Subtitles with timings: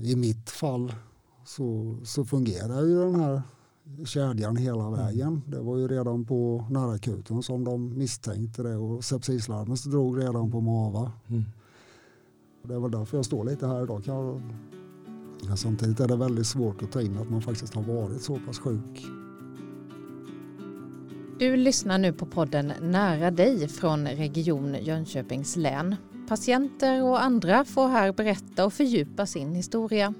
[0.00, 0.92] i mitt fall
[1.44, 3.42] så, så fungerar ju den här
[4.04, 4.92] kedjan hela mm.
[4.92, 5.42] vägen.
[5.46, 10.60] Det var ju redan på närakuten som de misstänkte det och sepsislarmet drog redan på
[10.60, 11.12] MAVA.
[11.28, 11.44] Mm.
[12.62, 14.02] Det är väl därför jag står lite här idag.
[15.48, 18.40] Ja, samtidigt är det väldigt svårt att ta in att man faktiskt har varit så
[18.46, 19.06] pass sjuk.
[21.38, 25.96] Du lyssnar nu på podden Nära dig från Region Jönköpings län.
[26.30, 30.14] Patienter och andra får här berätta och fördjupa sin historia.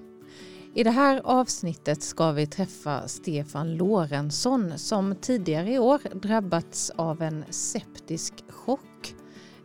[0.74, 7.22] I det här avsnittet ska vi träffa Stefan Lorentzon som tidigare i år drabbats av
[7.22, 9.14] en septisk chock.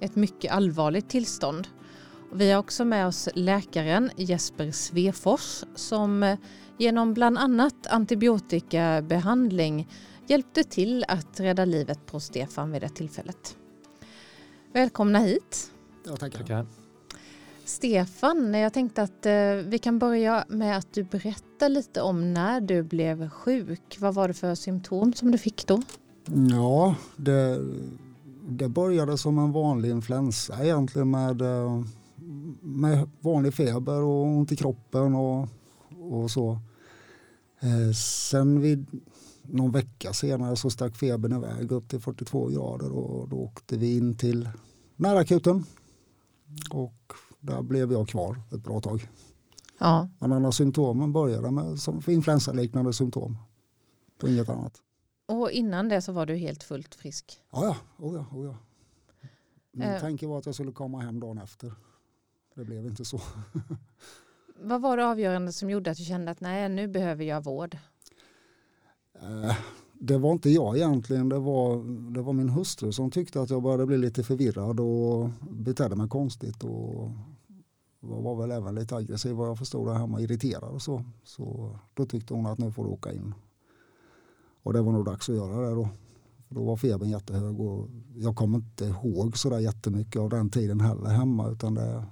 [0.02, 1.68] Ett mycket allvarligt tillstånd.
[2.34, 6.38] Vi har också med oss läkaren Jesper Svefors som eh,
[6.78, 9.90] genom bland annat antibiotikabehandling
[10.28, 13.58] hjälpte till att rädda livet på Stefan vid det tillfället.
[14.74, 15.72] Välkomna hit.
[16.08, 16.40] Ja, tackar.
[16.40, 16.66] tackar.
[17.66, 19.34] Stefan, jag tänkte att eh,
[19.66, 23.98] vi kan börja med att du berättar lite om när du blev sjuk.
[24.00, 25.82] Vad var det för symptom som du fick då?
[26.52, 27.62] Ja, det,
[28.50, 31.84] det började som en vanlig influensa egentligen med, eh,
[32.62, 35.48] med vanlig feber och ont i kroppen och,
[36.00, 36.60] och så.
[37.60, 38.88] Eh, sen vid
[39.42, 43.98] någon vecka senare så stack febern iväg upp till 42 grader och då åkte vi
[43.98, 44.50] in till
[44.96, 45.66] närakuten.
[46.72, 49.10] Och där blev jag kvar ett bra tag.
[49.78, 50.10] Ja.
[50.20, 53.38] Men alla symptomen började med som influensaliknande symptom.
[54.18, 54.82] På inget annat.
[55.26, 57.42] Och innan det så var du helt fullt frisk?
[57.52, 58.06] Ja, ja.
[58.06, 58.58] Oh ja, oh ja.
[59.72, 60.00] Min eh.
[60.00, 61.74] tanke var att jag skulle komma hem dagen efter.
[62.56, 63.22] Det blev inte så.
[64.60, 67.78] Vad var det avgörande som gjorde att du kände att nej, nu behöver jag vård?
[69.22, 69.56] Eh,
[70.06, 71.84] det var inte jag egentligen, det var,
[72.14, 76.10] det var min hustru som tyckte att jag började bli lite förvirrad och betedde mig
[76.10, 77.12] konstigt och
[78.00, 81.04] var väl även lite aggressiv vad jag förstod det hemma, irriterad och så.
[81.24, 83.34] Så då tyckte hon att nu får du åka in.
[84.64, 85.90] Och det var nog dags att göra det då.
[86.50, 90.80] Då var febern jättehög och jag kommer inte ihåg så där jättemycket av den tiden
[90.80, 92.04] heller hemma utan det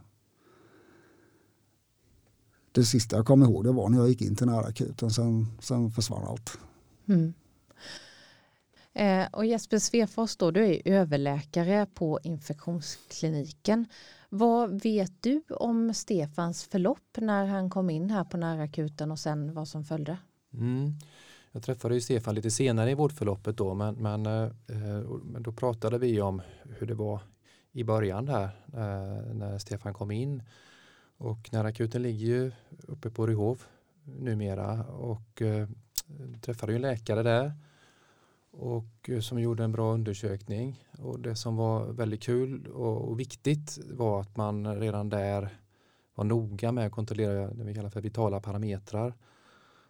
[2.71, 5.91] det sista jag kom ihåg det var när jag gick in till närakuten, sen, sen
[5.91, 6.57] försvann allt.
[7.05, 7.33] Mm.
[8.93, 13.85] Eh, och Jesper Svefors, då, du är överläkare på infektionskliniken.
[14.29, 19.53] Vad vet du om Stefans förlopp när han kom in här på närakuten och sen
[19.53, 20.17] vad som följde?
[20.53, 20.93] Mm.
[21.51, 24.99] Jag träffade ju Stefan lite senare i vårdförloppet då men, men eh, eh
[25.39, 27.19] då pratade vi om hur det var
[27.71, 30.43] i början där eh, när Stefan kom in.
[31.17, 32.51] Och närakuten ligger ju
[32.87, 33.63] uppe på Ryhov
[34.03, 35.67] numera och eh,
[36.41, 37.53] träffade ju en läkare där
[38.53, 40.85] och eh, som gjorde en bra undersökning.
[40.99, 45.57] Och det som var väldigt kul och, viktigt var att man redan där
[46.15, 49.13] var noga med att kontrollera det vi kallar för vitala parametrar.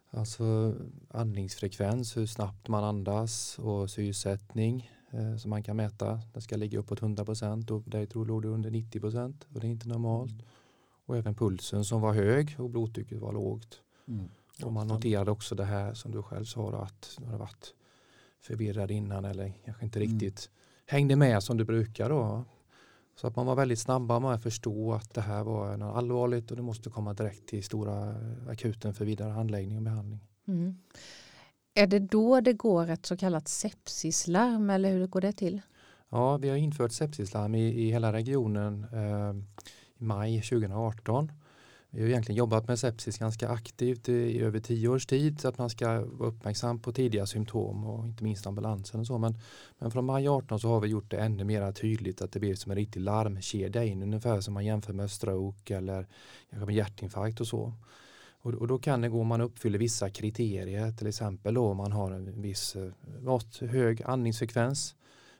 [0.09, 0.75] Alltså
[1.09, 6.19] andningsfrekvens, hur snabbt man andas och syresättning eh, som man kan mäta.
[6.33, 9.59] Den ska ligga uppåt 100 procent och där tror låg det under 90 procent och
[9.59, 10.45] det är inte normalt.
[11.05, 13.81] Och även pulsen som var hög och blodtrycket var lågt.
[14.07, 14.29] Mm.
[14.61, 17.73] Och man noterade också det här som du själv sa att det har varit
[18.41, 20.11] förvirrad innan eller kanske inte mm.
[20.11, 20.85] riktigt mm.
[20.85, 22.45] hängde med som du brukar då.
[23.15, 26.51] Så att man var väldigt snabba med att förstå att det här var något allvarligt
[26.51, 28.15] och det måste komma direkt till stora
[28.49, 30.19] akuten för vidare handläggning och behandling.
[30.47, 30.77] Mm.
[31.73, 35.61] Är det då det går ett så kallat sepsislarm eller hur går det till?
[36.09, 39.35] Ja, vi har infört sepsislarm i, i hela regionen eh,
[39.97, 41.31] i maj 2018
[41.95, 45.57] vi har egentligen jobbat med sepsis ganska aktivt i över tio års tid så att
[45.57, 49.17] man ska vara uppmärksam på tidiga symptom och inte minst ambulansen och så.
[49.17, 49.37] Men,
[49.79, 52.55] men från maj 18 så har vi gjort det ännu mer tydligt att det blir
[52.55, 56.07] som en riktig larmkedja in ungefär som man jämför med stroke eller
[56.49, 57.73] kanske med hjärtinfarkt och så.
[58.41, 61.77] Och, och, då kan det gå om man uppfyller vissa kriterier, till exempel då om
[61.77, 64.95] man har en viss eh, mått, hög andningsfrekvens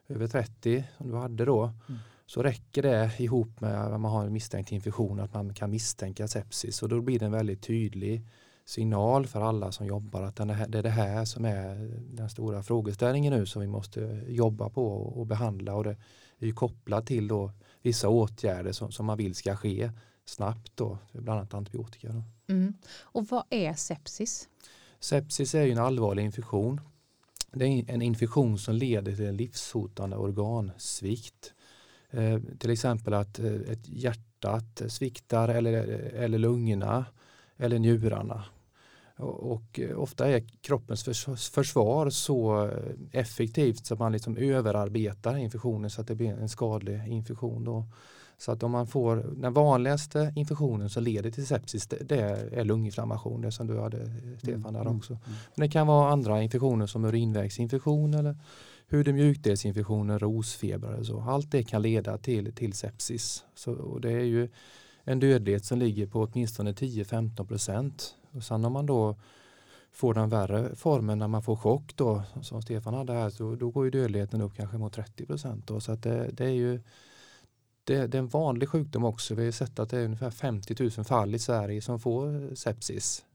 [0.07, 1.63] över 30 som du hade då.
[1.89, 5.69] Mm så räcker det ihop med att man har en misstänkt infektion att man kan
[5.69, 8.21] misstänka sepsis och då blir det en väldigt tydlig
[8.65, 11.75] signal för alla som jobbar att det är det här som är
[12.15, 15.97] den stora frågeställningen nu som vi måste jobba på och behandla och det
[16.39, 17.51] är ju kopplat till då
[17.81, 19.91] vissa åtgärder som, som man vill ska ske
[20.25, 22.23] snabbt då, bland annat antibiotika.
[22.47, 22.73] Mm.
[23.01, 24.49] Och vad är sepsis?
[24.99, 26.81] Sepsis är ju en allvarlig infektion.
[27.51, 31.53] Det är en infektion som leder till en livshotande organsvikt.
[32.13, 35.73] Eh, till exempel att eh, ett hjärtat sviktar eller,
[36.13, 37.05] eller lungorna
[37.57, 38.45] eller njurarna.
[39.17, 41.03] Och, eh, ofta är kroppens
[41.51, 42.69] försvar så
[43.11, 47.63] effektivt så att man liksom överarbetar infektionen så att det blir en skadlig infektion.
[47.63, 47.85] Då.
[48.37, 52.19] Så att om man får den vanligaste infektionen som leder till sepsis det,
[52.51, 55.13] är lunginflammation, det som du hade Stefan där mm, också.
[55.13, 55.37] Mm, mm.
[55.55, 58.37] Men det kan vara andra infektioner som urinvägsinfektion eller
[58.87, 61.21] hud och mjukdelsinfektioner, rosfeber och så.
[61.21, 63.43] Allt det kan leda till, till sepsis.
[63.55, 64.49] Så, och det är ju
[65.03, 68.15] en dödlighet som ligger på åtminstone 10-15 procent.
[68.31, 69.15] Och sen om man då
[69.91, 73.69] får den värre formen när man får chock då, som Stefan hade här, så då
[73.69, 75.71] går ju dödligheten upp kanske mot 30 procent.
[75.79, 76.81] Så att det, det, är ju
[77.83, 79.35] det, det, är en vanlig sjukdom också.
[79.35, 83.25] Vi har sett att det är ungefär 50 000 fall i Sverige som får sepsis.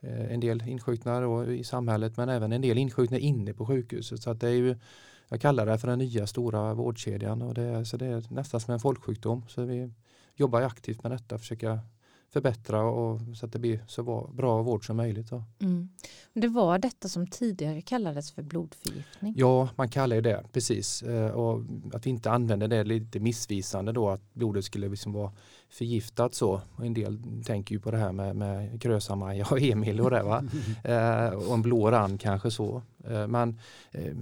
[0.00, 4.22] Eh, en del insjuknar i samhället men även en del insjuknar inne på sjukhuset.
[4.22, 4.76] Så att det är ju,
[5.28, 8.60] jag kallar det för den nya stora vårdkedjan och det är, så det är nästan
[8.60, 9.44] som en folksjukdom.
[9.48, 9.90] Så vi
[10.34, 11.80] jobbar aktivt med detta, försöka
[12.36, 15.30] förbättra och så att det blir så bra vård som möjligt.
[15.60, 15.88] Mm.
[16.32, 19.34] Det var detta som tidigare kallades för blodförgiftning?
[19.36, 21.02] Ja, man kallar det precis.
[21.02, 21.62] Eh, och
[21.92, 25.32] att vi inte använder det är lite missvisande då att blodet skulle liksom vara
[25.70, 26.60] förgiftat så.
[26.76, 30.22] Och en del tänker ju på det här med, med Krösa-Maja och Emil och det
[30.22, 30.44] va.
[30.84, 32.82] Eh, och en blå rand kanske så.
[33.08, 33.58] Eh, men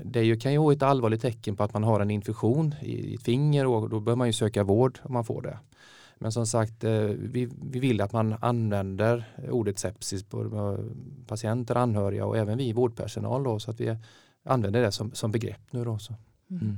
[0.05, 3.23] det kan ju vara ett allvarligt tecken på att man har en infektion i ett
[3.23, 5.59] finger och då bör man ju söka vård om man får det.
[6.19, 10.79] Men som sagt, eh, vi, vi vill att man använder ordet sepsis på
[11.27, 13.97] patienter, anhöriga och även vi vårdpersonal då, så att vi
[14.45, 15.85] använder det som, som begrepp nu.
[15.85, 16.15] Då, så.
[16.51, 16.63] Mm.
[16.63, 16.77] Mm.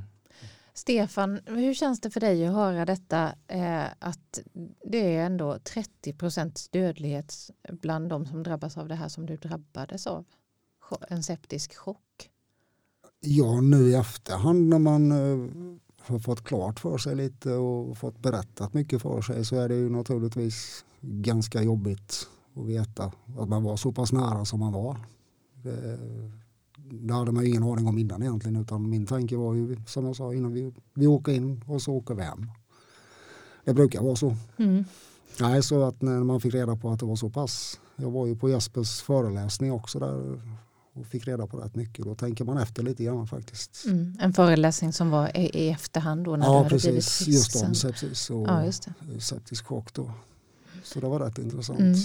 [0.74, 4.40] Stefan, hur känns det för dig att höra detta eh, att
[4.84, 9.36] det är ändå 30 procents dödlighet bland de som drabbas av det här som du
[9.36, 10.24] drabbades av?
[11.08, 12.30] En septisk chock?
[13.20, 15.50] Ja, nu i efterhand när man eh,
[16.06, 19.74] har fått klart för sig lite och fått berättat mycket för sig så är det
[19.74, 24.96] ju naturligtvis ganska jobbigt att veta att man var så pass nära som man var.
[25.62, 25.98] Det,
[26.76, 30.16] det hade man ingen aning om innan egentligen utan min tanke var ju som jag
[30.16, 32.50] sa innan vi, vi åker in och så åker vi hem.
[33.64, 34.36] Det brukar vara så.
[34.56, 34.84] Mm.
[35.40, 37.80] Nej, så att när man fick reda på att det var så pass.
[37.96, 40.40] Jag var ju på Jespers föreläsning också där
[40.96, 42.04] och fick reda på rätt mycket.
[42.04, 43.84] Då tänker man efter lite grann faktiskt.
[43.86, 47.04] Mm, en föreläsning som var i, i efterhand då när ja, du hade precis, blivit
[47.04, 47.28] frisk?
[47.28, 48.72] Just om sepsis och ja,
[49.20, 50.10] septisk chock då.
[50.84, 51.80] Så det var rätt intressant.
[51.80, 51.98] Mm.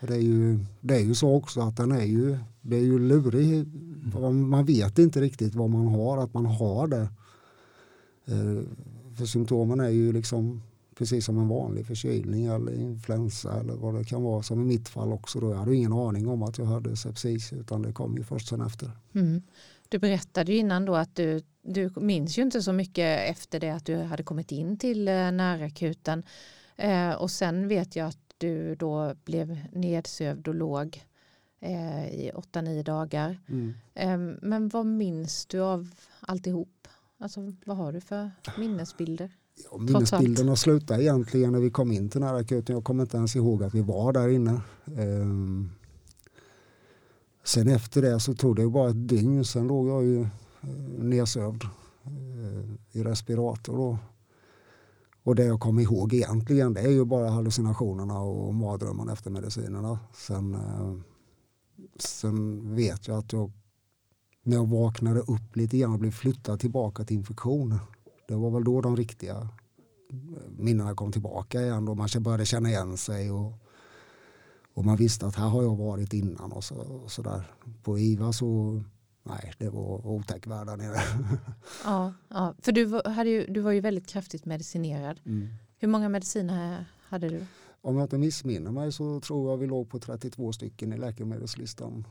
[0.00, 2.98] Det, är ju, det är ju så också att den är ju, det är ju
[2.98, 3.66] lurig.
[4.32, 7.08] Man vet inte riktigt vad man har, att man har det.
[8.26, 8.62] Eh,
[9.16, 10.62] för symptomen är ju liksom
[10.98, 14.88] precis som en vanlig förkylning eller influensa eller vad det kan vara som i mitt
[14.88, 15.40] fall också.
[15.40, 15.50] Då.
[15.50, 18.60] Jag hade ingen aning om att jag hade sepsis utan det kom ju först sen
[18.60, 18.90] efter.
[19.14, 19.42] Mm.
[19.88, 23.70] Du berättade ju innan då att du, du minns ju inte så mycket efter det
[23.70, 26.22] att du hade kommit in till eh, närakuten
[26.76, 31.04] eh, och sen vet jag att du då blev nedsövd och låg
[31.60, 33.40] eh, i åtta nio dagar.
[33.48, 33.74] Mm.
[33.94, 35.90] Eh, men vad minns du av
[36.20, 36.88] alltihop?
[37.18, 39.30] Alltså, vad har du för minnesbilder?
[39.64, 42.74] Ja, minnesbilderna slutade egentligen när vi kom in till den här akuten.
[42.74, 44.60] Jag kommer inte ens ihåg att vi var där inne.
[44.84, 45.70] Um,
[47.44, 49.44] sen efter det så tog det bara ett dygn.
[49.44, 50.28] Sen låg jag ju uh,
[50.98, 51.64] nedsövd
[52.06, 53.76] uh, i respirator.
[53.76, 53.98] Då.
[55.22, 59.98] Och det jag kommer ihåg egentligen det är ju bara hallucinationerna och mardrömmarna efter medicinerna.
[60.14, 61.00] Sen, uh,
[61.98, 63.52] sen vet jag att jag
[64.42, 67.78] när jag vaknade upp lite grann och blev flyttad tillbaka till infektion
[68.28, 69.48] det var väl då de riktiga
[70.58, 71.84] minnena kom tillbaka igen.
[71.84, 73.52] Då man började känna igen sig och,
[74.74, 77.42] och man visste att här har jag varit innan och så, och så där.
[77.82, 78.82] På IVA så
[79.22, 81.00] nej, det var otäck värld där nere.
[81.84, 85.20] Ja, ja, för du var, hade ju, du var ju väldigt kraftigt medicinerad.
[85.24, 85.48] Mm.
[85.78, 87.46] Hur många mediciner hade du?
[87.80, 92.06] Om jag inte missminner mig så tror jag vi låg på 32 stycken i läkemedelslistan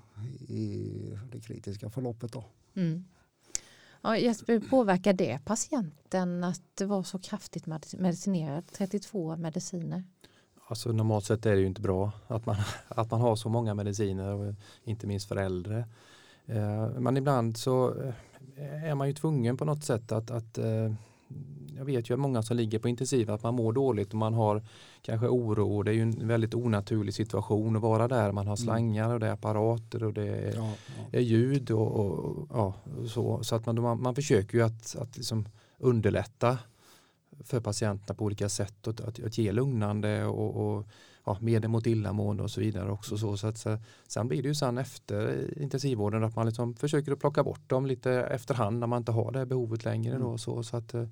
[0.47, 0.91] i
[1.31, 2.31] det kritiska förloppet.
[2.31, 2.45] Då.
[2.73, 3.05] Mm.
[4.05, 7.65] Ja, Jesper, påverkar det patienten att vara så kraftigt
[7.97, 8.63] medicinerad?
[8.71, 10.03] 32 mediciner?
[10.67, 12.55] Alltså normalt sett är det ju inte bra att man,
[12.87, 15.87] att man har så många mediciner, inte minst för äldre.
[16.45, 17.93] Eh, men ibland så
[18.57, 20.93] eh, är man ju tvungen på något sätt att, att eh,
[21.77, 24.63] jag vet ju många som ligger på intensiv att man mår dåligt och man har
[25.01, 28.31] kanske oro och det är ju en väldigt onaturlig situation att vara där.
[28.31, 28.57] Man har mm.
[28.57, 31.19] slangar och det är apparater och det är, ja, ja.
[31.19, 32.73] är ljud och, och, ja,
[33.07, 33.43] så.
[33.43, 36.57] Så att man, man, man försöker ju att, att liksom underlätta
[37.43, 40.87] för patienterna på olika sätt och att, att ge lugnande och, och
[41.25, 43.17] ja, medel mot illamående och så vidare också.
[43.17, 43.77] Så, så att, så,
[44.07, 47.85] sen blir det ju sen efter intensivvården att man liksom försöker att plocka bort dem
[47.85, 50.17] lite efterhand när man inte har det behovet längre.
[50.17, 50.37] Då, mm.
[50.37, 51.07] så, så att, eh,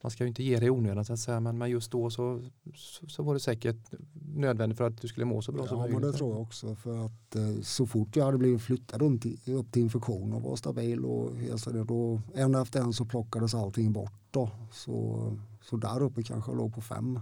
[0.00, 2.10] man ska ju inte ge det i onödan så att säga, men, men just då
[2.10, 2.40] så,
[2.74, 3.92] så, så, var det säkert
[4.34, 6.00] nödvändigt för att du skulle må så bra ja, som möjligt.
[6.02, 6.74] Ja, det tror jag också.
[6.74, 10.42] För att eh, så fort jag hade blivit flyttad upp till, upp till infektion och
[10.42, 14.12] var stabil och alltså, då, en efter en så plockades allting bort.
[14.30, 14.50] Då.
[14.72, 15.22] Så
[15.68, 17.20] så där uppe kanske jag låg på fem,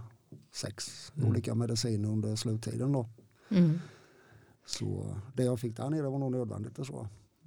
[0.57, 1.29] sex Mm.
[1.29, 2.91] olika mediciner under sluttiden.
[2.91, 3.09] Då.
[3.49, 3.79] Mm.
[4.65, 6.79] Så det jag fick där nere var nog nödvändigt.
[6.79, 6.99] Och så.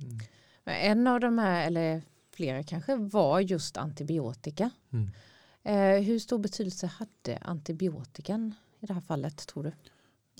[0.02, 0.18] Mm.
[0.64, 4.70] Men En av de här, eller flera kanske, var just antibiotika.
[4.92, 5.10] Mm.
[5.62, 9.72] Eh, hur stor betydelse hade antibiotikan i det här fallet tror du?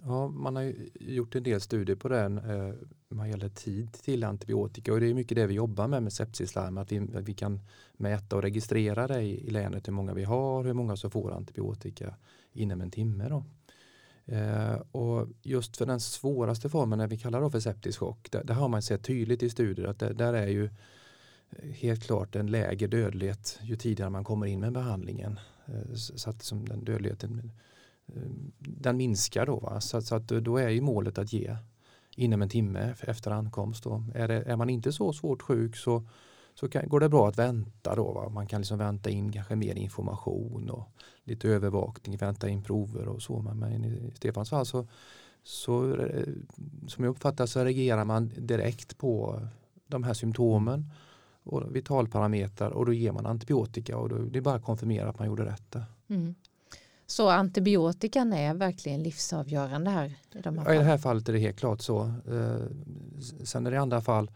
[0.04, 2.74] Ja, man har ju gjort en del studier på den eh,
[3.08, 6.78] vad gäller tid till antibiotika och det är mycket det vi jobbar med med sepsislarm,
[6.78, 7.60] att vi, att vi kan
[7.92, 11.32] mäta och registrera det i, i länet hur många vi har, hur många som får
[11.32, 12.14] antibiotika
[12.52, 13.28] inom en timme.
[13.28, 13.44] Då.
[14.34, 18.44] Eh, och just för den svåraste formen, när vi kallar det för septisk chock, där,
[18.44, 20.64] där har man sett tydligt i studier att det, där är ju
[21.50, 25.38] eh, helt klart en lägre dödlighet ju tidigare man kommer in med behandlingen.
[25.66, 27.52] Eh, så att som den dödligheten
[28.16, 28.22] Eh,
[28.58, 29.56] den minskar då.
[29.56, 29.80] Va?
[29.80, 31.56] Så, så att då är ju målet att ge
[32.16, 33.84] inom en timme efter ankomst.
[33.84, 34.04] Då.
[34.14, 36.08] Är, det, är man inte så svårt sjuk så,
[36.54, 37.94] så kan, går det bra att vänta.
[37.94, 38.28] Då, va?
[38.28, 40.88] Man kan liksom vänta in kanske mer information och
[41.24, 43.42] lite övervakning, vänta in prover och så.
[43.42, 44.86] Men, men i Stefans fall så,
[45.42, 46.28] så eh,
[46.86, 49.42] som jag uppfattar så reagerar man direkt på
[49.86, 50.90] de här symptomen
[51.42, 55.18] och vitalparametrar och då ger man antibiotika och då, det är bara att konfirmera att
[55.18, 55.76] man gjorde rätt.
[56.08, 56.34] Mm.
[57.10, 61.32] Så antibiotikan är verkligen livsavgörande här i de här Ja, I det här fallet är
[61.32, 62.00] det helt klart så.
[62.02, 62.66] Eh,
[63.44, 64.30] Sen är det andra fall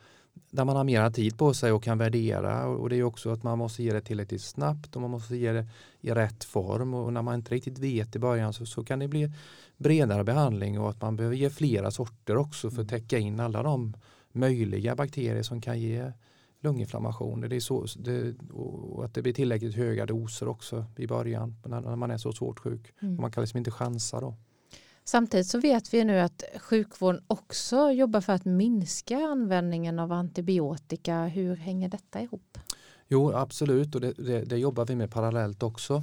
[0.51, 3.43] där man har mera tid på sig och kan värdera och det är också att
[3.43, 5.67] man måste ge det tillräckligt snabbt och man måste ge det
[6.01, 9.09] i rätt form och när man inte riktigt vet i början så, så kan det
[9.09, 9.31] bli
[9.77, 13.63] bredare behandling och att man behöver ge flera sorter också för att täcka in alla
[13.63, 13.97] de
[14.33, 16.13] möjliga bakterier som kan ge
[16.65, 17.41] lunginflammation.
[17.41, 21.81] Det är så, det, och att det blir tillräckligt höga doser också i början när,
[21.81, 22.95] när man är så svårt sjuk.
[23.03, 23.17] Mm.
[23.21, 24.35] Man kan liksom inte chansa då.
[25.05, 31.27] Samtidigt så vet vi nu att sjukvården också jobbar för att minska användningen av antibiotika.
[31.27, 32.59] Hur hänger detta ihop?
[33.09, 36.03] Jo, absolut och det, det, det jobbar vi med parallellt också.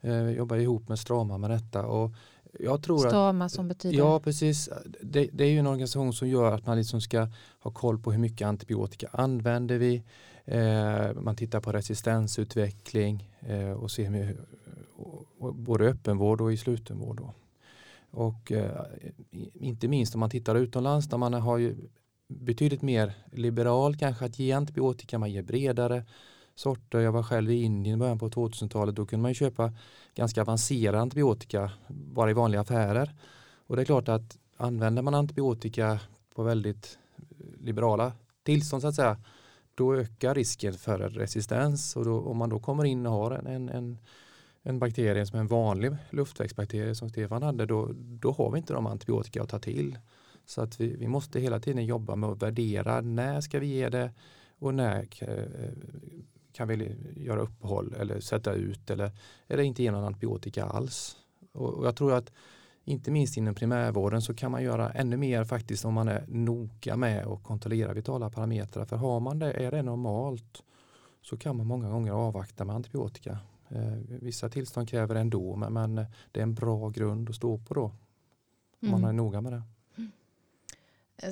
[0.00, 1.86] Eh, vi jobbar ihop med Strama med detta.
[1.86, 2.10] Och
[2.58, 3.98] jag tror att, Stama som betyder?
[3.98, 4.68] ja, precis.
[5.00, 7.28] Det, det är ju en organisation som gör att man liksom ska
[7.60, 10.02] ha koll på hur mycket antibiotika använder vi.
[10.44, 14.36] Eh, man tittar på resistensutveckling eh, och ser med,
[15.38, 17.16] och, både öppenvård och i slutenvård.
[17.16, 17.34] Då.
[18.10, 18.86] Och eh,
[19.54, 21.76] inte minst om man tittar utomlands där man har ju
[22.28, 26.04] betydligt mer liberal kanske att ge antibiotika, man ger bredare
[26.54, 27.00] sorter.
[27.00, 28.94] Jag var själv i Indien i början på 2000-talet.
[28.94, 29.72] Då kunde man ju köpa
[30.14, 33.14] ganska avancerad antibiotika bara i vanliga affärer.
[33.66, 36.00] Och det är klart att använder man antibiotika
[36.34, 36.98] på väldigt
[37.60, 39.16] liberala tillstånd så att säga,
[39.74, 41.96] då ökar risken för resistens.
[41.96, 43.98] Och då, om man då kommer in och har en, en, en,
[44.62, 48.72] en bakterie som är en vanlig luftvägsbakterie som Stefan hade, då, då har vi inte
[48.72, 49.98] de antibiotika att ta till.
[50.46, 53.88] Så att vi, vi måste hela tiden jobba med att värdera när ska vi ge
[53.88, 54.10] det
[54.58, 55.72] och när eh,
[56.54, 59.10] kan vi göra uppehåll eller sätta ut eller,
[59.48, 61.16] eller inte ge någon antibiotika alls.
[61.52, 62.32] Och, och jag tror att
[62.84, 66.96] inte minst inom primärvården så kan man göra ännu mer faktiskt om man är noga
[66.96, 68.84] med att kontrollera vitala parametrar.
[68.84, 70.62] För har man det, är det normalt
[71.22, 73.38] så kan man många gånger avvakta med antibiotika.
[73.68, 75.94] Eh, vissa tillstånd kräver det ändå men, men
[76.32, 77.84] det är en bra grund att stå på då.
[78.82, 79.16] Om man är Mm.
[79.16, 79.62] noga med det.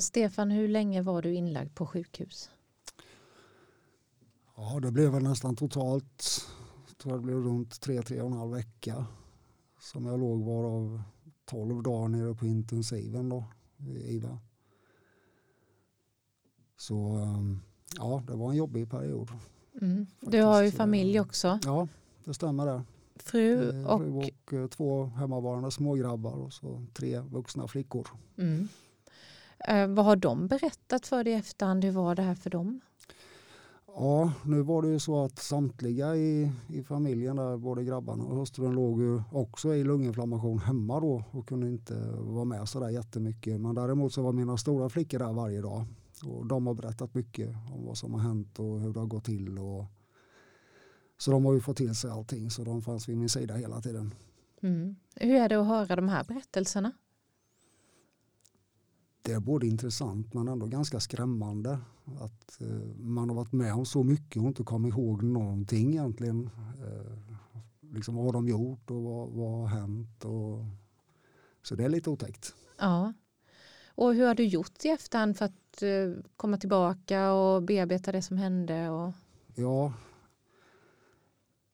[0.00, 2.50] Stefan, hur länge var du inlagd på sjukhus?
[4.64, 6.46] Ja, det blev väl nästan totalt,
[6.88, 9.06] jag tror det blev runt tre, tre och en halv vecka
[9.80, 11.02] som jag låg varav
[11.44, 13.44] 12 dagar nere på intensiven då,
[13.78, 14.38] i IVA.
[16.76, 17.60] Så um,
[17.96, 19.28] ja, det var en jobbig period.
[19.80, 20.06] Mm.
[20.20, 21.58] Du har ju Faktiskt, familj eh, också.
[21.64, 21.88] Ja,
[22.24, 22.82] det stämmer det.
[23.16, 24.00] Fru Eh, och...
[24.00, 28.08] fru och eh, två hemmavarande smågrabbar och så tre vuxna flickor.
[28.38, 28.68] Mm.
[29.58, 31.84] Eh, vad har de berättat för dig i efterhand?
[31.84, 32.80] Hur var det här för dem?
[33.94, 38.36] Ja, nu var det ju så att samtliga i, i familjen, där, både grabbarna och
[38.36, 42.88] hustrun, låg ju också i lunginflammation hemma då och kunde inte vara med så där
[42.88, 43.60] jättemycket.
[43.60, 45.84] Men däremot så var mina stora flickor där varje dag
[46.24, 49.24] och de har berättat mycket om vad som har hänt och hur det har gått
[49.24, 49.58] till.
[49.58, 49.84] Och,
[51.18, 53.80] så de har ju fått till sig allting så de fanns vid min sida hela
[53.80, 54.14] tiden.
[54.62, 54.96] Mm.
[55.16, 56.92] Hur är det att höra de här berättelserna?
[59.22, 61.78] Det är både intressant men ändå ganska skrämmande
[62.20, 66.50] att eh, man har varit med om så mycket och inte kommer ihåg någonting egentligen.
[66.86, 67.36] Eh,
[67.94, 70.24] liksom vad har de gjort och vad, vad har hänt?
[70.24, 70.64] Och,
[71.62, 72.54] så det är lite otäckt.
[72.78, 73.12] Ja.
[73.94, 78.22] Och hur har du gjort i efterhand för att eh, komma tillbaka och bearbeta det
[78.22, 78.90] som hände?
[78.90, 79.12] Och...
[79.54, 79.92] Ja,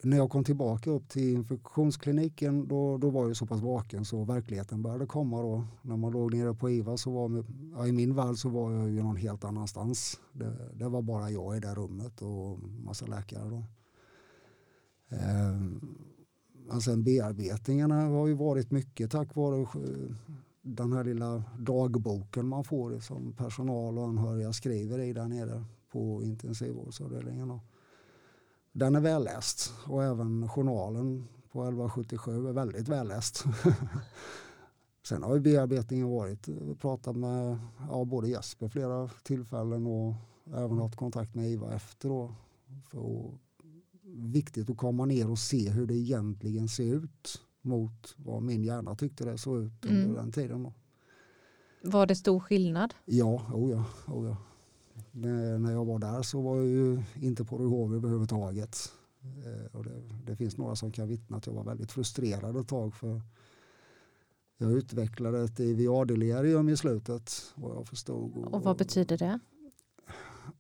[0.03, 4.25] när jag kom tillbaka upp till infektionskliniken då, då var jag så pass vaken så
[4.25, 5.65] verkligheten började komma då.
[5.83, 7.45] När man låg nere på IVA så var
[7.77, 10.21] ja, i min värld så var jag ju någon helt annanstans.
[10.33, 13.65] Det, det var bara jag i det rummet och massa läkare då.
[15.17, 15.81] Ehm,
[16.69, 20.15] men sen bearbetningarna har ju varit mycket tack vare eh,
[20.63, 26.23] den här lilla dagboken man får som personal och anhöriga skriver i där nere på
[26.23, 27.61] intensivvårdsavdelningen.
[28.73, 33.45] Den är välläst och även journalen på 1177 är väldigt välläst.
[35.09, 36.49] Sen har ju bearbetningen varit,
[36.81, 37.59] pratat med
[37.91, 40.15] ja, både Jesper flera tillfällen och
[40.55, 42.09] även haft kontakt med IVA efter.
[42.09, 42.35] Då,
[42.91, 43.31] för
[44.05, 48.95] viktigt att komma ner och se hur det egentligen ser ut mot vad min hjärna
[48.95, 50.15] tyckte det såg ut under mm.
[50.15, 50.63] den tiden.
[50.63, 50.73] Då.
[51.83, 52.95] Var det stor skillnad?
[53.05, 54.37] Ja, oh ja, oh ja.
[55.13, 58.93] Det, när jag var där så var jag ju inte på Ryhov överhuvudtaget.
[59.23, 62.69] Eh, och det, det, finns några som kan vittna att jag var väldigt frustrerad ett
[62.69, 63.23] tag för
[64.59, 68.37] jag utvecklade ett IVA-delirium i slutet vad jag förstod.
[68.37, 69.39] Och, och vad betyder det?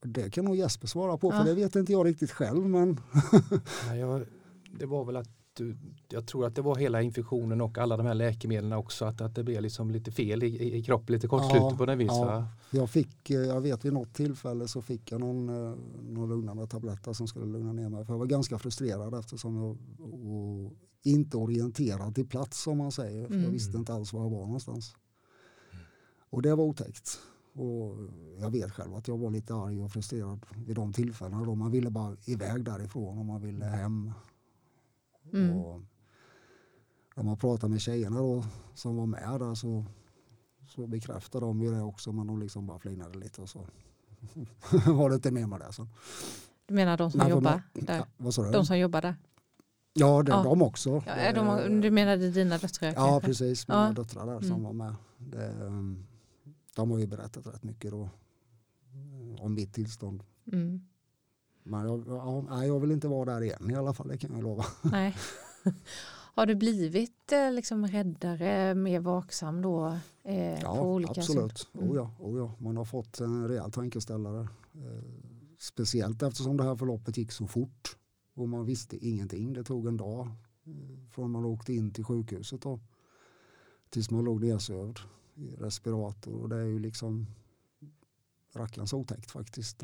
[0.00, 1.38] Det kan nog Jesper svara på, ja.
[1.38, 2.66] för det vet inte jag riktigt själv.
[2.66, 3.00] Men
[3.88, 4.26] Nej, jag,
[4.78, 5.37] det var väl att
[6.08, 9.34] jag tror att det var hela infektionen och alla de här läkemedlen också, att, att
[9.34, 12.08] det blev liksom lite fel i, i kroppen, lite kortslutet ja, på den vis.
[12.08, 12.48] Ja.
[12.70, 16.66] Jag fick, eh, jag vet vid något tillfälle så fick jag någon, eh, någon lugnande
[16.66, 18.04] tabletter som skulle lugna ner mig.
[18.04, 19.78] För jag var ganska frustrerad eftersom jag
[21.02, 23.26] inte orienterad till plats som man säger.
[23.26, 23.44] För mm.
[23.44, 24.96] Jag visste inte alls var jag var någonstans.
[26.30, 27.18] Och det var otäckt.
[27.52, 27.96] Och
[28.40, 31.44] jag vet själv att jag var lite arg och frustrerad vid de tillfällena.
[31.44, 34.12] Då man ville bara iväg därifrån och man ville hem.
[35.32, 35.56] Mm.
[35.56, 35.80] Och
[37.16, 38.44] när man pratar med tjejerna då,
[38.74, 39.84] som var med där så,
[40.68, 43.66] så bekräftade de ju det också men de liksom bara flinade lite och så
[44.86, 45.72] var det inte mer med det.
[45.72, 45.88] Så.
[46.66, 47.94] Du menar de som jobbar där?
[47.96, 48.06] Ja,
[48.52, 49.16] de som jobbar där?
[49.92, 50.42] Ja, det, ja.
[50.42, 51.02] de också.
[51.06, 52.92] Ja, de, du menade dina döttrar?
[52.96, 53.68] Ja, precis.
[53.68, 53.92] Mina ja.
[53.92, 54.62] döttrar där som mm.
[54.62, 54.94] var med.
[55.18, 56.06] Det, um,
[56.74, 60.22] de har ju berättat rätt mycket då eh, om mitt tillstånd.
[60.52, 60.86] Mm.
[61.68, 64.42] Men jag, ja, jag vill inte vara där igen i alla fall, det kan jag
[64.42, 64.64] lova.
[64.82, 65.16] Nej.
[66.38, 69.98] Har du blivit eh, liksom räddare, mer vaksam då?
[70.22, 71.58] Eh, ja, på olika absolut.
[71.58, 71.68] Sätt?
[71.74, 71.90] Mm.
[71.90, 72.52] Oh ja, oh ja.
[72.58, 74.40] Man har fått en rejäl tankeställare.
[74.74, 75.02] Eh,
[75.58, 77.96] speciellt eftersom det här förloppet gick så fort
[78.34, 79.52] och man visste ingenting.
[79.52, 80.28] Det tog en dag
[80.64, 80.72] eh,
[81.10, 82.80] från man åkte in till sjukhuset då,
[83.90, 84.98] tills man låg nedsövd
[85.34, 86.34] i respirator.
[86.34, 87.26] Och det är ju liksom
[88.54, 89.82] rackarns otäckt faktiskt.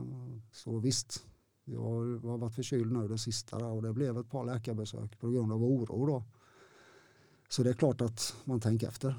[0.52, 1.26] Så visst,
[1.64, 5.52] jag har varit förkyld nu det sista och det blev ett par läkarbesök på grund
[5.52, 6.06] av oro.
[6.06, 6.24] Då.
[7.48, 9.14] Så det är klart att man tänker efter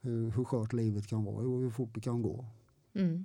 [0.00, 2.44] hur, hur skört livet kan vara och hur fort det kan gå.
[2.94, 3.24] Mm.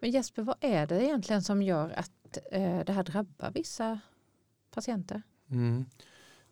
[0.00, 4.00] Men Jesper, vad är det egentligen som gör att eh, det här drabbar vissa
[4.70, 5.22] patienter?
[5.48, 5.84] Mm.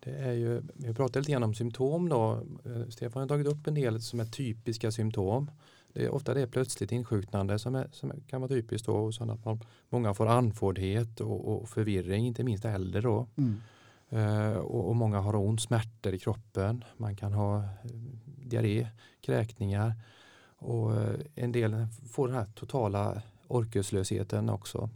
[0.01, 2.47] Det är ju, vi pratar lite grann om symptom då.
[2.65, 5.51] Eh, Stefan har tagit upp en del som är typiska symptom.
[5.93, 8.93] Det är ofta det är plötsligt insjuknande som, är, som kan vara typiskt då.
[8.93, 13.27] Och att man, många får andfåddhet och, och, förvirring, inte minst äldre då.
[13.37, 13.61] Mm.
[14.13, 16.85] Uh, och, och, många har ont, smärtor i kroppen.
[16.97, 17.65] Man kan ha uh,
[18.25, 18.89] diarré,
[19.21, 19.93] kräkningar
[20.59, 24.91] och uh, en del får den här totala orkeslösheten också.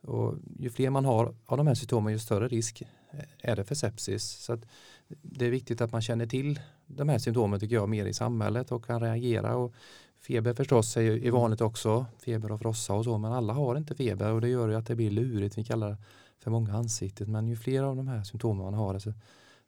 [0.00, 2.82] Och ju fler man har av de här symptomen ju större risk
[3.38, 4.24] är det för sepsis.
[4.24, 4.58] Så
[5.08, 8.72] det är viktigt att man känner till de här symptomen tycker jag mer i samhället
[8.72, 9.56] och kan reagera.
[9.56, 9.74] Och
[10.20, 13.94] feber förstås är, är vanligt också, feber och frossa och så, men alla har inte
[13.94, 15.58] feber och det gör ju att det blir lurigt.
[15.58, 15.96] Vi kallar det
[16.38, 19.12] för många ansiktet, men ju fler av de här symptomen man har desto,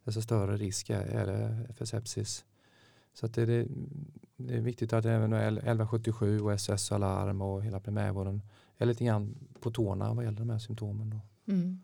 [0.03, 2.45] desto större risk är det för sepsis.
[3.13, 3.67] Så det, det,
[4.37, 8.41] det, är viktigt att även 1177 och SS alarm och hela primärvården
[8.77, 11.09] är lite grann på tårna vad gäller de här symptomen.
[11.09, 11.19] Då.
[11.53, 11.81] Mm.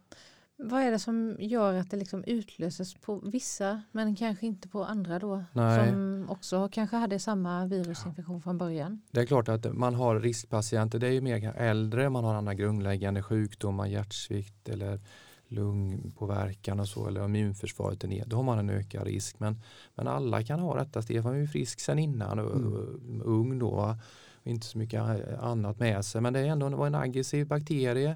[0.60, 4.84] Vad är det som gör att det liksom utlöses på vissa men kanske inte på
[4.84, 5.44] andra då?
[5.54, 5.90] Nej.
[5.90, 9.02] Som också kanske hade samma virusinfektion från början?
[9.12, 12.54] Det är klart att man har riskpatienter, det är ju mer äldre, man har andra
[12.54, 15.00] grundläggande sjukdomar, hjärtsvikt eller
[15.48, 19.40] lungpåverkan och så eller immunförsvaret är ner, då har man en ökad risk.
[19.40, 19.62] Men,
[19.96, 21.02] men alla kan ha detta.
[21.02, 23.22] Stefan är ju frisk sedan innan och mm.
[23.26, 23.96] ung då.
[24.44, 25.02] Inte så mycket
[25.40, 28.16] annat med sig men det är ändå en aggressiv bakterie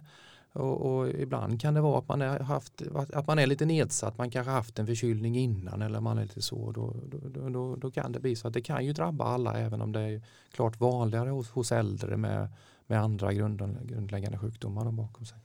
[0.53, 2.81] och, och, ibland kan det vara att man, är haft,
[3.13, 6.41] att man är lite nedsatt, man kanske haft en förkylning innan eller man är lite
[6.41, 6.71] så.
[6.71, 9.81] Då, då, då, då kan det bli så att det kan ju drabba alla även
[9.81, 12.49] om det är klart vanligare hos, hos äldre med,
[12.87, 15.37] med andra grundläggande sjukdomar bakom sig.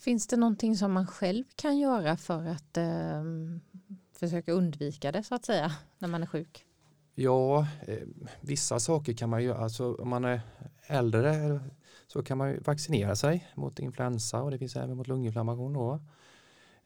[0.00, 3.22] Finns det någonting som man själv kan göra för att eh,
[4.12, 6.64] försöka undvika det så att säga när man är sjuk?
[7.14, 7.98] Ja, eh,
[8.40, 9.58] vissa saker kan man göra.
[9.58, 10.40] Alltså, om man är
[10.86, 11.60] äldre
[12.12, 15.72] så kan man vaccinera sig mot influensa och det finns även mot lunginflammation.
[15.72, 16.00] Då.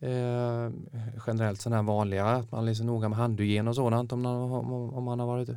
[0.06, 0.70] Eh,
[1.26, 4.36] generellt sådana här vanliga, att man är liksom noga med handhygien och sådant om man,
[4.36, 5.56] om, om man har varit eh,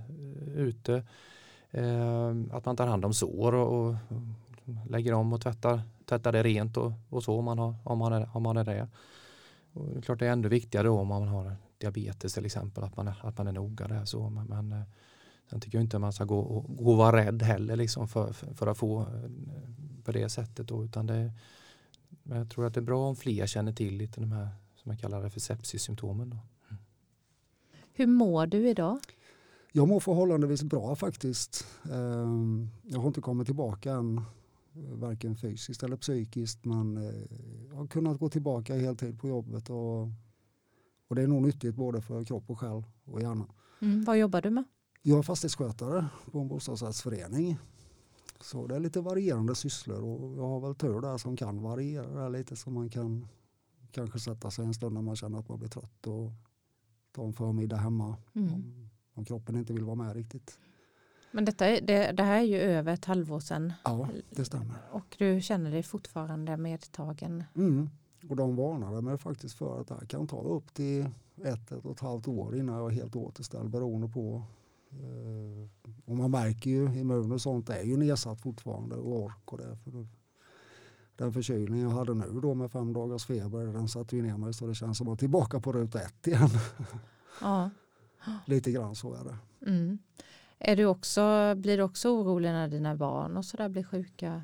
[0.56, 1.04] ute.
[1.72, 3.96] Eh, att man tar hand om sår och, och,
[4.90, 8.14] lägger om och tvättar, tvättar det rent och, och så om man, har, om, man
[8.14, 8.88] är, om man är det.
[9.74, 12.84] Och det är klart det är ännu viktigare då om man har diabetes till exempel,
[12.84, 14.06] att man, är, att man är noga där.
[14.06, 14.88] Så, men, men eh,
[15.50, 18.34] sen tycker jag inte man ska gå och, gå och vara rädd heller liksom för,
[18.34, 19.06] för, för att få
[20.04, 20.68] på det sättet.
[20.68, 21.32] Då, utan det,
[22.24, 24.92] men jag tror att det är bra om fler känner till lite de här som
[24.92, 26.30] jag kallar det för sepsissymptomen.
[26.30, 26.38] Då.
[26.70, 26.84] Mm.
[27.94, 29.00] Hur mår du idag?
[29.72, 31.68] Jag mår förhållandevis bra faktiskt.
[31.92, 34.22] Ehm, jag har inte kommit tillbaka än,
[34.74, 37.22] varken fysiskt eller psykiskt, men eh,
[37.70, 40.02] jag har kunnat gå tillbaka heltid på jobbet och,
[41.08, 43.46] och det är nog nyttigt både för kropp och själ och hjärna.
[43.82, 44.64] Mm, vad jobbar du med?
[45.02, 47.58] Jag är fastighetsskötare på en bostadsrättsförening.
[48.42, 52.30] Så det är lite varierande sysslor och jag har väl tur där som kan variera
[52.30, 53.28] lite så man kan
[53.92, 56.32] kanske sätta sig en stund när man känner att man blir trött och
[57.12, 58.18] ta en förmiddag hemma.
[58.34, 60.60] Mm om kroppen inte vill vara med riktigt.
[61.32, 63.74] Men detta, det, det här är ju över ett halvår sedan.
[63.84, 64.76] Ja, det stämmer.
[64.92, 67.44] Och du känner dig fortfarande medtagen?
[67.56, 67.90] Mm.
[68.30, 71.06] Och de varnade mig faktiskt för att det här kan ta upp till
[71.44, 74.44] ett, ett och ett halvt år innan jag är helt återställd beroende på
[76.06, 79.78] och man märker ju immun och sånt är ju nedsatt fortfarande och ork och det.
[79.84, 80.08] För
[81.16, 84.54] den förkylning jag hade nu då med fem dagars feber den satte ju ner mig
[84.54, 86.50] så det känns som att tillbaka på ruta ett igen.
[87.42, 87.70] Ja.
[88.46, 89.38] Lite grann så är det.
[89.72, 90.00] Mm.
[90.60, 94.44] Är du också, blir du också orolig när dina barn och så där blir sjuka?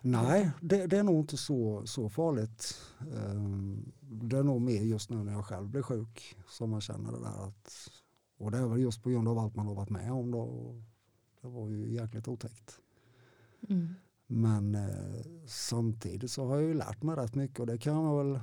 [0.00, 2.82] Nej, det, det, är nog inte så, så farligt.
[3.00, 7.12] Ehm, det är nog mer just nu när jag själv blir sjuk som man känner
[7.12, 7.46] det där.
[7.48, 7.90] Att,
[8.38, 10.30] och det är väl just på grund av allt man har varit med om.
[10.30, 10.74] Då.
[11.40, 12.80] Det var ju jäkligt otäckt.
[13.68, 13.88] Mm.
[14.26, 18.16] Men eh, samtidigt så har jag ju lärt mig rätt mycket och det kan man
[18.16, 18.40] väl eh,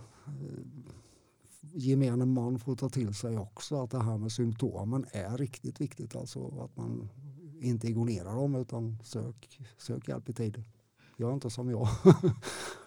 [1.74, 6.16] gemene man får ta till sig också att det här med symptomen är riktigt viktigt.
[6.16, 7.10] Alltså att man
[7.62, 10.64] inte ignorerar dem utan sök, sök hjälp i tid.
[11.18, 11.88] Gör inte som jag.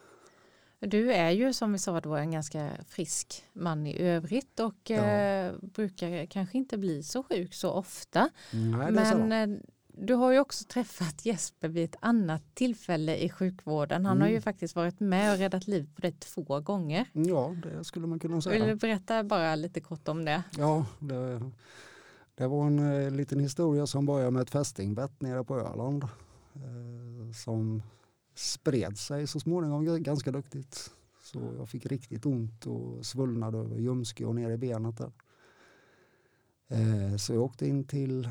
[0.81, 4.97] Du är ju som vi sa då en ganska frisk man i övrigt och ja.
[4.97, 8.29] eh, brukar kanske inte bli så sjuk så ofta.
[8.53, 9.63] Nej, Men
[9.99, 14.07] du har ju också träffat Jesper vid ett annat tillfälle i sjukvården.
[14.07, 14.21] Han mm.
[14.23, 14.43] har ju mm.
[14.43, 17.07] faktiskt varit med och räddat liv på dig två gånger.
[17.13, 18.59] Ja, det skulle man kunna säga.
[18.59, 20.43] Vill du berätta bara lite kort om det?
[20.59, 21.51] Ja, det,
[22.35, 26.05] det var en eh, liten historia som började med ett fästingbett nere på Öland
[26.55, 27.83] eh, som
[28.39, 30.91] spred sig så småningom ganska duktigt.
[31.23, 35.13] Så jag fick riktigt ont och svullnade över ljumske och ner i benet där.
[36.69, 38.29] Eh, så jag åkte in till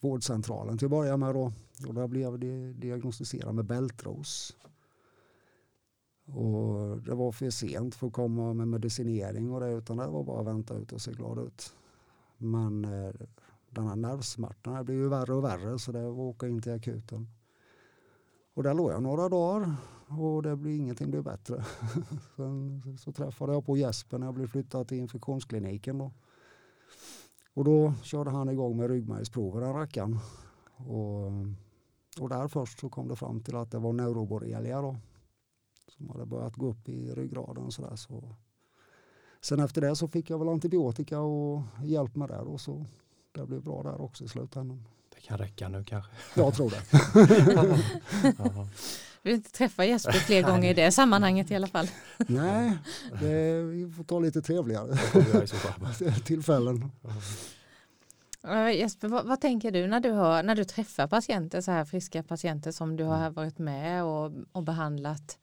[0.00, 1.34] vårdcentralen till att börja med.
[1.34, 1.52] Då.
[1.88, 4.56] Och där blev det diagnostiserad med bältros.
[6.26, 10.24] Och det var för sent för att komma med medicinering och det utan det var
[10.24, 11.76] bara att vänta ut och se glad ut.
[12.36, 13.14] Men eh,
[13.70, 16.72] den här nervsmärtan blev ju värre och värre så det var att åka in till
[16.72, 17.28] akuten.
[18.54, 19.76] Och där låg jag några dagar
[20.08, 21.64] och det blev, ingenting blev bättre.
[22.36, 25.98] Sen så träffade jag på Jesper när jag blev flyttad till infektionskliniken.
[25.98, 26.12] Då.
[27.54, 30.18] Och då körde han igång med ryggmärgsprover den rackaren.
[30.76, 31.26] Och,
[32.20, 34.96] och där först så kom det fram till att det var neuroborrelia då.
[35.88, 37.96] Som hade börjat gå upp i ryggraden och sådär.
[37.96, 38.34] Så.
[39.40, 42.86] Sen efter det så fick jag väl antibiotika och hjälp med det och så
[43.32, 44.84] det blev bra där också i slutändan.
[45.24, 46.10] Kan räcka nu kanske?
[46.34, 46.82] Jag tror det.
[49.22, 51.88] Du vill inte träffa Jesper fler gånger i det sammanhanget i alla fall.
[52.18, 52.78] Nej,
[53.20, 54.96] det, vi får ta lite trevligare
[56.24, 56.90] tillfällen.
[58.74, 62.22] Jesper, vad, vad, tänker du när du, har, när du träffar patienter, så här friska
[62.22, 63.32] patienter som du har mm.
[63.32, 65.38] varit med och, och behandlat?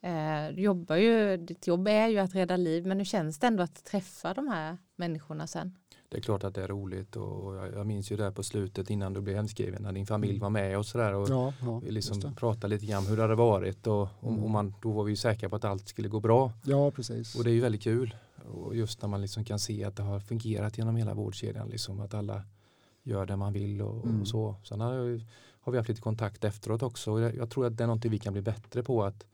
[0.00, 3.62] Eh, jobbar ju, ditt jobb är ju att rädda liv, men hur känns det ändå
[3.62, 5.78] att träffa de här människorna sen?
[6.14, 9.12] Det är klart att det är roligt och jag, minns ju där på slutet innan
[9.12, 10.40] du blev hemskriven när din familj mm.
[10.40, 13.22] var med och sådär och ja, ja, vi liksom pratade lite grann om hur det
[13.22, 14.44] hade varit och, och, mm.
[14.44, 16.52] och, man, då var vi säkra på att allt skulle gå bra.
[16.62, 17.34] Ja, precis.
[17.34, 18.14] Och det är ju väldigt kul
[18.52, 22.00] och just när man liksom kan se att det har fungerat genom hela vårdkedjan, liksom
[22.00, 22.42] att alla
[23.02, 24.20] gör det man vill och, mm.
[24.20, 24.56] och så.
[24.64, 25.20] Sen har,
[25.60, 28.10] har, vi haft lite kontakt efteråt också och jag, jag tror att det är någonting
[28.10, 29.24] vi kan bli bättre på att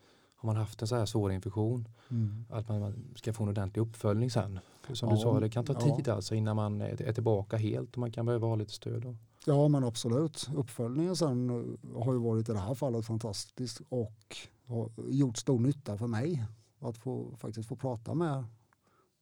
[0.41, 2.45] har man haft en så här svår infektion mm.
[2.49, 4.61] att man ska få en ordentlig uppföljning sen.
[4.93, 6.15] Som ja, du sa, det kan ta tid ja.
[6.15, 9.03] alltså innan man är tillbaka helt och man kan behöva ha lite stöd.
[9.03, 9.17] Då.
[9.47, 10.49] Ja men absolut.
[10.55, 11.49] Uppföljningen sen
[11.95, 16.45] har ju varit i det här fallet fantastisk och har gjort stor nytta för mig.
[16.79, 18.45] Att få, faktiskt få prata med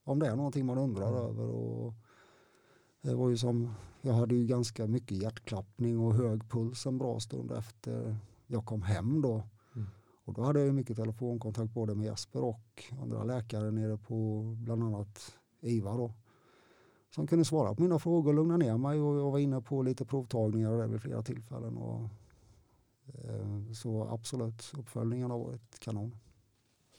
[0.05, 1.23] om det är någonting man undrar mm.
[1.23, 1.49] över.
[1.49, 1.95] Och
[3.03, 7.21] det var ju som, jag hade ju ganska mycket hjärtklappning och hög puls en bra
[7.21, 9.43] stund efter jag kom hem då.
[10.29, 14.83] Och då hade jag mycket telefonkontakt både med Jesper och andra läkare nere på bland
[14.83, 16.13] annat IVA då.
[17.15, 19.83] Som kunde svara på mina frågor och lugna ner mig och jag var inne på
[19.83, 21.77] lite provtagningar och det vid flera tillfällen.
[21.77, 22.11] Och,
[23.07, 26.17] eh, så absolut, uppföljningen har varit kanon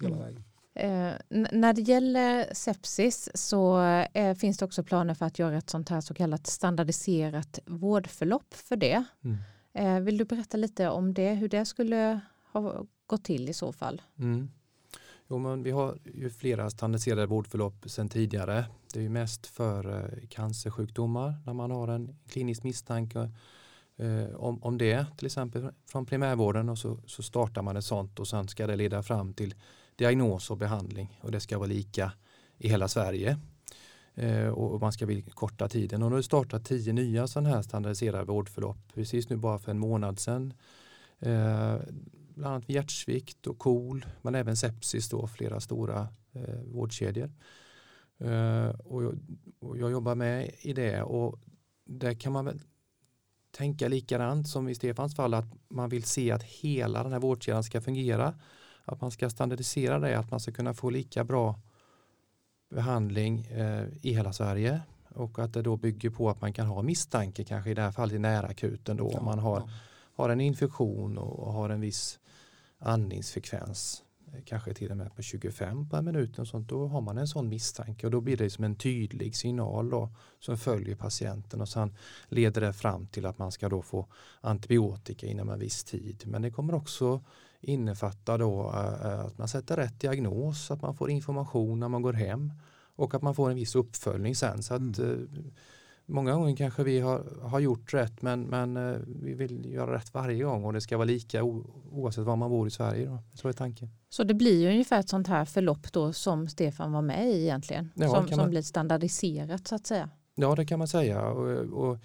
[0.01, 0.27] hela mm.
[0.27, 0.43] vägen.
[0.73, 1.13] Eh,
[1.51, 3.79] när det gäller sepsis så
[4.13, 8.53] eh, finns det också planer för att göra ett sånt här så kallat standardiserat vårdförlopp
[8.53, 9.03] för det.
[9.23, 9.37] Mm.
[9.73, 12.19] Eh, vill du berätta lite om det, hur det skulle
[12.51, 14.01] ha gått till i så fall?
[14.19, 14.49] Mm.
[15.27, 18.65] Jo, men vi har ju flera standardiserade vårdförlopp sedan tidigare.
[18.93, 23.31] Det är ju mest för eh, cancersjukdomar när man har en klinisk misstanke
[23.97, 28.19] eh, om, om det, till exempel från primärvården och så, så startar man ett sånt
[28.19, 29.55] och sen ska det leda fram till
[29.95, 32.11] diagnos och behandling och det ska vara lika
[32.57, 33.37] i hela Sverige.
[34.13, 36.03] Eh, och man ska korta tiden.
[36.03, 39.79] Och nu har startat tio nya sådana här standardiserade vårdförlopp precis nu bara för en
[39.79, 40.53] månad sedan.
[41.19, 41.75] Eh,
[42.39, 47.31] Bland annat hjärtsvikt och KOL men även sepsis då, flera stora eh, vårdkedjor.
[48.17, 49.19] Eh, och, jag,
[49.59, 51.39] och jag jobbar med i det och
[51.85, 52.61] där kan man väl
[53.51, 57.63] tänka likadant som i Stefans fall att man vill se att hela den här vårdkedjan
[57.63, 58.39] ska fungera.
[58.85, 61.59] Att man ska standardisera det, att man ska kunna få lika bra
[62.69, 66.81] behandling eh, i hela Sverige och att det då bygger på att man kan ha
[66.81, 69.69] misstanke kanske i det här fallet i närakuten då ja, om man har, ja.
[70.19, 72.19] Har en infektion och har en viss
[72.79, 74.03] andningsfrekvens
[74.33, 77.27] eh, kanske till och med på 25 per minut och sånt, då har man en
[77.27, 81.69] sån misstanke och då blir det som en tydlig signal då, som följer patienten och
[81.69, 81.95] sen
[82.27, 84.07] leder det fram till att man ska då få
[84.41, 86.23] antibiotika inom en viss tid.
[86.25, 87.21] Men det kommer också
[87.61, 92.13] innefatta då äh, att man sätter rätt diagnos, att man får information när man går
[92.13, 92.53] hem
[92.95, 94.63] och att man får en viss uppföljning sen.
[94.63, 95.51] Så att, mm.
[96.09, 100.13] Många gånger kanske vi har, har gjort rätt men, men äh, vi vill göra rätt
[100.13, 103.05] varje gång och det ska vara lika oavsett var man bor i Sverige.
[103.05, 103.19] Då.
[103.33, 103.89] Så är tanken.
[104.09, 107.41] Så det blir ju ungefär ett sånt här förlopp då som Stefan var med i
[107.41, 107.91] egentligen?
[107.95, 108.49] Ja, som, som man...
[108.49, 110.09] blir standardiserat så att säga?
[110.35, 111.27] Ja det kan man säga.
[111.27, 111.47] Och,
[111.83, 111.97] och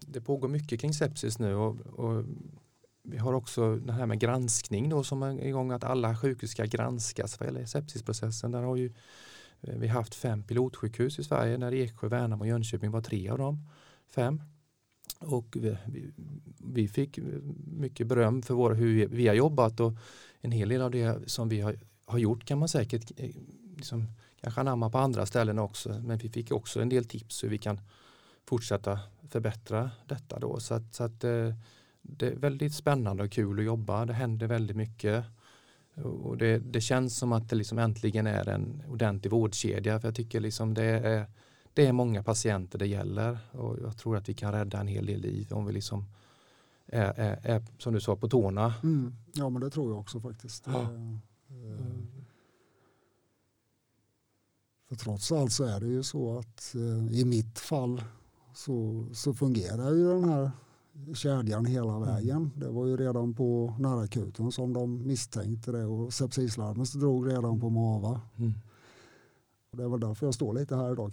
[0.00, 2.24] det pågår mycket kring sepsis nu och, och
[3.02, 6.64] vi har också det här med granskning då som är igång att alla sjukhus ska
[6.64, 8.50] granskas vad gäller sepsisprocessen.
[8.50, 8.92] Där har ju
[9.66, 13.28] Eh, vi har haft fem pilotsjukhus i Sverige när Eksjö, Värnamo och Jönköping var tre
[13.28, 13.68] av dem.
[14.08, 14.42] Fem.
[15.18, 16.12] Och vi,
[16.58, 17.24] vi, fick eh,
[17.66, 19.92] mycket beröm för vår, hur vi, har jobbat och
[20.40, 23.30] en hel del av det som vi har, har gjort kan man säkert eh,
[23.76, 24.06] liksom,
[24.40, 25.88] kanske anamma på andra ställen också.
[25.88, 27.80] Men vi fick också en del tips hur vi kan
[28.46, 30.60] fortsätta förbättra detta då.
[30.60, 31.20] Så att, så att
[32.00, 34.06] det är väldigt spännande och kul att jobba.
[34.06, 35.24] Det händer väldigt mycket.
[36.02, 40.00] Och det, det känns som att det liksom äntligen är en ordentlig vårdkedja.
[40.00, 41.26] För jag tycker liksom det är,
[41.74, 43.38] det är många patienter det gäller.
[43.52, 46.04] Och jag tror att vi kan rädda en hel del liv om vi liksom
[46.86, 48.74] är, är, är som du sa, på tårna.
[48.82, 49.14] Mm.
[49.32, 50.64] Ja men det tror jag också faktiskt.
[50.66, 50.80] Ja.
[50.80, 51.20] Mm.
[54.88, 58.02] För trots allt så är det ju så att eh, i mitt fall
[58.54, 60.50] så, så fungerar ju den här
[61.14, 62.08] kedjan hela mm.
[62.08, 62.36] vägen.
[62.36, 62.50] Mm.
[62.54, 67.70] Det var ju redan på närakuten som de misstänkte det och sepsislarmet drog redan på
[67.70, 68.20] MAVA.
[68.36, 68.52] Mm.
[69.70, 71.12] Och det är väl därför jag står lite här idag.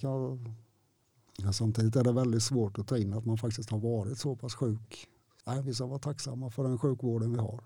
[1.37, 4.35] Ja, samtidigt är det väldigt svårt att ta in att man faktiskt har varit så
[4.35, 5.07] pass sjuk.
[5.45, 7.63] Nej, vi ska vara tacksamma för den sjukvården vi har.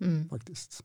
[0.00, 0.28] Mm.
[0.28, 0.84] Faktiskt.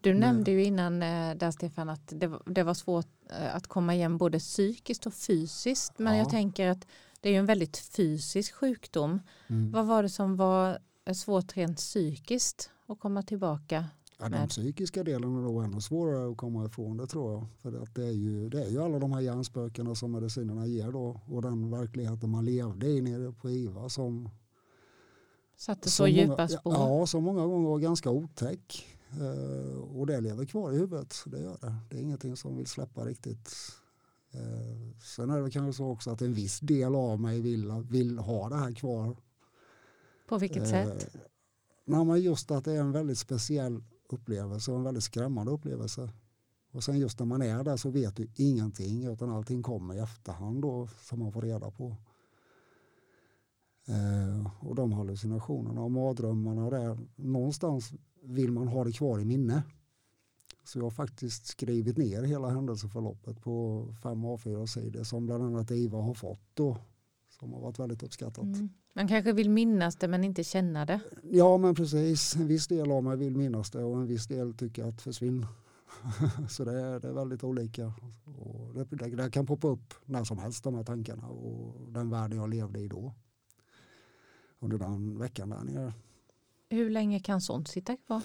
[0.00, 3.94] Du nämnde ju innan eh, där Stefan att det, det var svårt eh, att komma
[3.94, 5.98] igen både psykiskt och fysiskt.
[5.98, 6.18] Men ja.
[6.18, 6.86] jag tänker att
[7.20, 9.20] det är ju en väldigt fysisk sjukdom.
[9.46, 9.70] Mm.
[9.70, 10.78] Vad var det som var
[11.14, 13.84] svårt rent psykiskt att komma tillbaka?
[14.20, 17.46] Ja, den psykiska delen är nog ännu svårare att komma ifrån det tror jag.
[17.62, 20.92] För att det, är ju, det är ju alla de här hjärnspökena som medicinerna ger
[20.92, 24.30] då och den verkligheten man levde i nere på IVA som
[25.56, 26.74] Satte så djupa spår?
[26.74, 28.86] Ja, som många gånger var ganska otäck.
[29.20, 31.74] Uh, och det lever kvar i huvudet, det gör det.
[31.90, 33.54] Det är ingenting som vill släppa riktigt
[34.30, 38.18] Eh, sen är det kanske så också att en viss del av mig vill, vill
[38.18, 39.16] ha det här kvar.
[40.28, 41.16] På vilket eh, sätt?
[41.84, 46.10] Nej, men just att det är en väldigt speciell upplevelse och en väldigt skrämmande upplevelse.
[46.70, 49.98] Och sen just när man är där så vet du ingenting utan allting kommer i
[49.98, 51.96] efterhand då som man får reda på.
[53.86, 59.62] Eh, och de hallucinationerna och mardrömmarna där, någonstans vill man ha det kvar i minne.
[60.68, 66.02] Så jag har faktiskt skrivit ner hela händelseförloppet på fem A4-sidor som bland annat IVA
[66.02, 66.76] har fått då.
[67.28, 68.44] Som har varit väldigt uppskattat.
[68.44, 68.68] Mm.
[68.92, 71.00] Man kanske vill minnas det men inte känna det.
[71.22, 72.36] Ja men precis.
[72.36, 75.46] En viss del av mig vill minnas det och en viss del tycker att försvinn.
[76.48, 77.92] Så det är, det är väldigt olika.
[78.38, 82.10] Och det, det, det, kan poppa upp när som helst de här tankarna och den
[82.10, 83.14] värld jag levde i då.
[84.58, 85.92] Under den veckan där nere.
[86.70, 88.22] Hur länge kan sånt sitta kvar?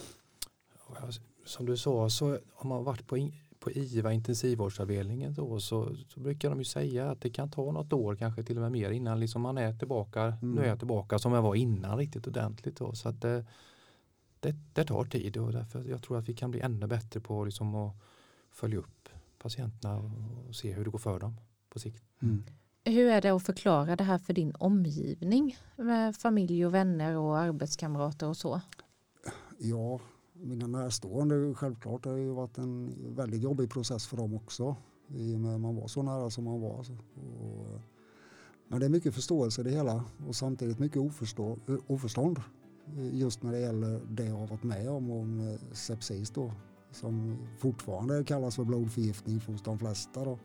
[1.46, 3.30] Som du sa så om man varit på,
[3.60, 7.94] på IVA intensivvårdsavdelningen då, så, så brukar de ju säga att det kan ta något
[7.94, 10.52] år kanske till och med mer innan liksom man är tillbaka, mm.
[10.52, 12.78] nu är jag tillbaka som jag var innan riktigt ordentligt.
[12.78, 13.46] Då, så att det,
[14.40, 17.46] det, det tar tid och därför jag tror att vi kan bli ännu bättre på
[17.46, 17.96] liksom att
[18.52, 21.38] följa upp patienterna och se hur det går för dem
[21.70, 22.04] på sikt.
[22.22, 22.44] Mm.
[22.86, 27.38] Hur är det att förklara det här för din omgivning med familj och vänner och
[27.38, 28.62] arbetskamrater och så?
[29.58, 30.00] Ja,
[30.44, 34.76] mina närstående självklart det har ju varit en väldigt jobbig process för dem också
[35.08, 36.80] i och med att man var så nära som man var.
[36.80, 37.80] Och,
[38.68, 42.40] men det är mycket förståelse i det hela och samtidigt mycket oförstå, oförstånd
[42.98, 46.54] eh, just när det gäller det jag har varit med om, om eh, sepsis då,
[46.92, 50.26] som fortfarande kallas för blodförgiftning hos de flesta.
[50.26, 50.40] Då.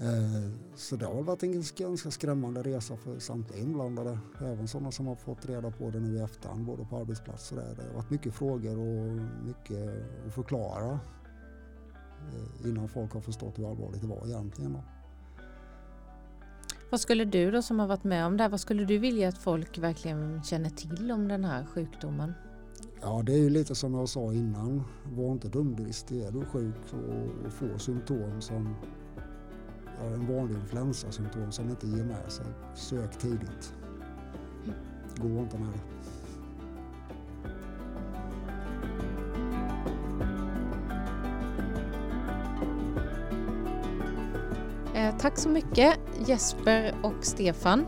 [0.00, 4.18] Eh, så det har varit en ganska skrämmande resa för samtliga inblandade.
[4.40, 7.74] Även sådana som har fått reda på det nu i efterhand, både på arbetsplatser där.
[7.76, 9.88] Det har varit mycket frågor och mycket
[10.26, 11.00] att förklara
[12.32, 14.78] eh, innan folk har förstått hur allvarligt det var egentligen.
[16.90, 19.28] Vad skulle du då som har varit med om det här, vad skulle du vilja
[19.28, 22.32] att folk verkligen känner till om den här sjukdomen?
[23.02, 24.82] Ja, det är ju lite som jag sa innan.
[25.04, 26.22] Var inte dumdristig.
[26.22, 28.74] Är du sjuk och, och får symptom som
[30.06, 33.74] en vanlig influensasymptom som inte ger med sig, sök tidigt.
[35.16, 36.00] Gå inte med det.
[45.20, 47.86] Tack så mycket Jesper och Stefan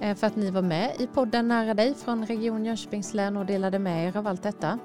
[0.00, 3.46] eh, för att ni var med i podden Nära dig från Region Jönköpings län och
[3.46, 4.78] delade med er av allt detta.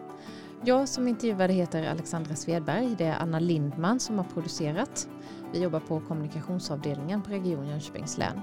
[0.64, 2.96] Jag som intervjuade heter Alexandra Svedberg.
[2.98, 5.08] Det är Anna Lindman som har producerat.
[5.52, 8.42] Vi jobbar på kommunikationsavdelningen på Region Jönköpings län.